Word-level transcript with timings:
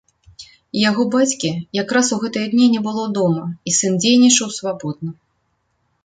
Яго 0.89 1.03
бацькі 1.15 1.49
якраз 1.81 2.07
у 2.15 2.17
гэтыя 2.23 2.47
дні 2.53 2.65
не 2.75 2.81
было 2.87 3.03
дома, 3.17 3.43
і 3.73 3.75
сын 3.81 3.93
дзейнічаў 4.05 4.49
свабодна. 4.57 5.11